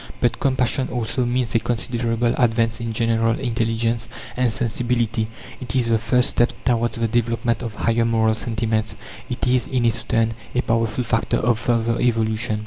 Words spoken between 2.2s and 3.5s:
advance in general